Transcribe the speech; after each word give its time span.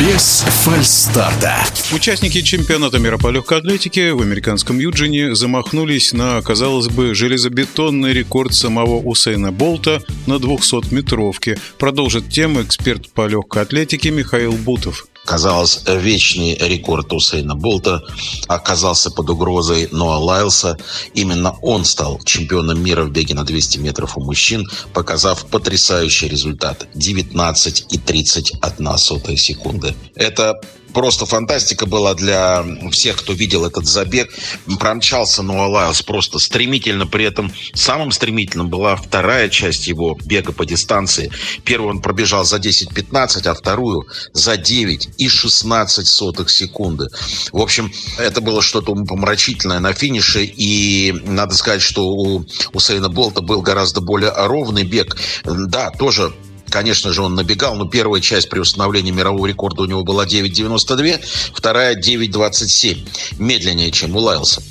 Без 0.00 0.44
фальстарта. 0.64 1.66
Участники 1.92 2.40
чемпионата 2.40 2.98
мира 3.00 3.18
по 3.18 3.28
легкой 3.28 3.58
атлетике 3.58 4.12
в 4.12 4.22
американском 4.22 4.78
Юджине 4.78 5.34
замахнулись 5.34 6.12
на, 6.12 6.40
казалось 6.40 6.86
бы, 6.86 7.14
железобетонный 7.14 8.12
рекорд 8.12 8.54
самого 8.54 9.00
Усейна 9.00 9.50
Болта 9.50 10.00
на 10.26 10.34
200-метровке. 10.34 11.58
Продолжит 11.78 12.28
тему 12.30 12.62
эксперт 12.62 13.10
по 13.10 13.26
легкой 13.26 13.62
атлетике 13.62 14.10
Михаил 14.10 14.52
Бутов. 14.52 15.07
Казалось, 15.28 15.82
вечный 15.86 16.54
рекорд 16.54 17.12
Усейна 17.12 17.54
Болта 17.54 18.00
оказался 18.46 19.10
под 19.10 19.28
угрозой 19.28 19.86
Ноа 19.92 20.16
Лайлса. 20.16 20.78
Именно 21.12 21.54
он 21.60 21.84
стал 21.84 22.18
чемпионом 22.24 22.82
мира 22.82 23.04
в 23.04 23.10
беге 23.10 23.34
на 23.34 23.44
200 23.44 23.76
метров 23.76 24.16
у 24.16 24.22
мужчин, 24.22 24.66
показав 24.94 25.44
потрясающий 25.44 26.28
результат– 26.28 26.88
19,31 26.94 29.36
секунды. 29.36 29.94
Это 30.14 30.58
просто 30.92 31.26
фантастика 31.26 31.86
была 31.86 32.14
для 32.14 32.64
всех, 32.90 33.18
кто 33.18 33.32
видел 33.32 33.64
этот 33.64 33.86
забег. 33.86 34.30
Промчался 34.78 35.42
Ноа 35.42 35.66
Лайлс 35.66 36.02
просто 36.02 36.38
стремительно. 36.38 37.06
При 37.06 37.24
этом 37.24 37.52
самым 37.74 38.12
стремительным 38.12 38.68
была 38.68 38.96
вторая 38.96 39.48
часть 39.48 39.86
его 39.86 40.18
бега 40.24 40.52
по 40.52 40.64
дистанции. 40.64 41.30
Первую 41.64 41.90
он 41.90 42.00
пробежал 42.00 42.44
за 42.44 42.56
10-15, 42.56 43.46
а 43.46 43.54
вторую 43.54 44.06
за 44.32 44.56
9 44.56 45.08
и 45.18 45.28
16 45.28 46.06
сотых 46.06 46.50
секунды. 46.50 47.08
В 47.52 47.60
общем, 47.60 47.92
это 48.18 48.40
было 48.40 48.62
что-то 48.62 48.94
помрачительное 48.94 49.80
на 49.80 49.92
финише. 49.92 50.44
И 50.44 51.12
надо 51.24 51.54
сказать, 51.54 51.82
что 51.82 52.08
у 52.08 52.44
Усейна 52.72 53.08
Болта 53.08 53.40
был 53.40 53.62
гораздо 53.62 54.00
более 54.00 54.32
ровный 54.34 54.84
бег. 54.84 55.16
Да, 55.44 55.90
тоже 55.90 56.32
Конечно 56.70 57.12
же, 57.12 57.22
он 57.22 57.34
набегал, 57.34 57.74
но 57.76 57.86
первая 57.86 58.20
часть 58.20 58.48
при 58.48 58.58
установлении 58.58 59.10
мирового 59.10 59.46
рекорда 59.46 59.82
у 59.82 59.86
него 59.86 60.04
была 60.04 60.26
9.92, 60.26 61.20
вторая 61.54 61.94
9.27, 61.96 63.08
медленнее, 63.38 63.90
чем 63.90 64.16
у 64.16 64.20
Лайлса. 64.20 64.62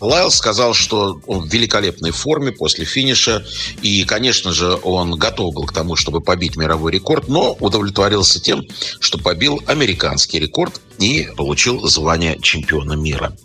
Лайлс 0.00 0.36
сказал, 0.36 0.74
что 0.74 1.20
он 1.26 1.48
в 1.48 1.52
великолепной 1.52 2.10
форме 2.10 2.52
после 2.52 2.84
финиша, 2.84 3.44
и, 3.82 4.04
конечно 4.04 4.52
же, 4.52 4.78
он 4.82 5.12
готов 5.16 5.54
был 5.54 5.64
к 5.64 5.72
тому, 5.72 5.96
чтобы 5.96 6.20
побить 6.20 6.56
мировой 6.56 6.92
рекорд, 6.92 7.28
но 7.28 7.56
удовлетворился 7.60 8.40
тем, 8.40 8.64
что 9.00 9.18
побил 9.18 9.62
американский 9.66 10.38
рекорд 10.38 10.80
и 10.98 11.28
получил 11.36 11.86
звание 11.88 12.38
чемпиона 12.40 12.94
мира. 12.94 13.36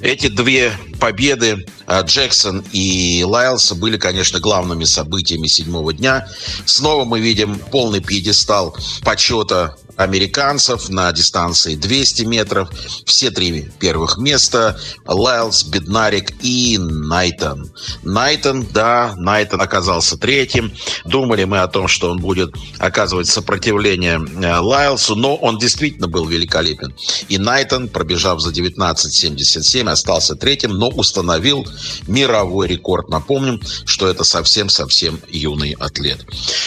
Эти 0.02 0.28
две 0.28 0.74
победы 1.00 1.66
а, 1.86 2.02
Джексон 2.02 2.64
и 2.72 3.24
Лайлс 3.26 3.72
были, 3.74 3.98
конечно, 3.98 4.40
главными 4.40 4.84
событиями 4.84 5.48
седьмого 5.48 5.94
дня. 5.94 6.28
Снова 6.66 7.06
мы 7.06 7.20
видим 7.20 7.58
полный 7.72 8.02
пьедестал 8.02 8.76
почета 9.04 9.76
американцев 10.04 10.90
на 10.90 11.12
дистанции 11.12 11.76
200 11.76 12.24
метров. 12.24 12.70
Все 13.06 13.32
три 13.32 13.70
первых 13.80 14.18
места. 14.18 14.80
Лайлс, 15.06 15.64
Беднарик 15.64 16.34
и 16.42 16.78
Найтон. 16.78 17.72
Найтон, 18.04 18.66
да, 18.72 19.14
Найтон 19.18 19.62
оказался 19.62 20.18
третьим. 20.18 20.72
Думали 21.06 21.44
мы 21.44 21.60
о 21.60 21.68
том, 21.68 21.88
что 21.88 22.12
он 22.12 22.20
будет 22.20 22.54
оказывать 22.80 23.28
сопротивление 23.28 24.20
э, 24.20 24.58
Лайлсу, 24.60 25.16
но 25.16 25.36
он 25.36 25.58
действительно 25.58 26.08
был 26.08 26.26
великолепен. 26.26 26.94
И 27.30 27.38
Найтон, 27.38 27.90
пробежав 27.90 28.42
за 28.42 28.52
19.77, 28.52 29.90
остался 29.90 30.36
третьим, 30.36 30.72
но 30.72 30.90
установил 30.90 31.68
мировой 32.08 32.68
рекорд. 32.68 33.10
Напомним, 33.10 33.62
что 33.86 34.08
это 34.08 34.24
совсем-совсем 34.24 35.20
юный 35.30 35.76
атлет. 35.80 36.26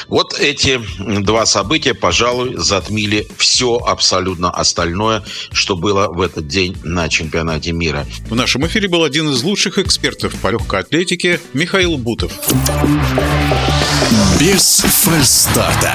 Вот 0.08 0.34
эти 0.38 0.80
два 1.22 1.46
события, 1.46 1.94
пожалуй, 1.94 2.54
затмили 2.56 3.23
все 3.36 3.76
абсолютно 3.76 4.50
остальное, 4.50 5.22
что 5.52 5.76
было 5.76 6.08
в 6.08 6.20
этот 6.20 6.46
день 6.46 6.76
на 6.82 7.08
чемпионате 7.08 7.72
мира. 7.72 8.06
В 8.28 8.34
нашем 8.34 8.66
эфире 8.66 8.88
был 8.88 9.04
один 9.04 9.30
из 9.30 9.42
лучших 9.42 9.78
экспертов 9.78 10.34
по 10.36 10.48
легкой 10.48 10.80
атлетике 10.80 11.40
Михаил 11.52 11.96
Бутов. 11.98 12.32
Без 14.38 14.80
фальстарта. 14.80 15.94